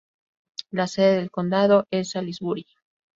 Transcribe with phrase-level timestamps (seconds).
[0.71, 2.65] La sede del condado es Salisbury.